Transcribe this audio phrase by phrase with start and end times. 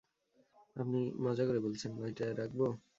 [0.75, 2.59] আপনি মজা করে বলেছেন, এটা রাখব?